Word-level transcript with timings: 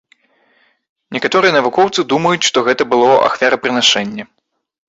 Некаторыя 1.17 1.51
навукоўцы 1.57 2.07
думаюць, 2.13 2.47
што 2.49 2.57
гэта 2.69 2.83
было 2.95 3.09
ахвярапрынашэнне. 3.29 4.23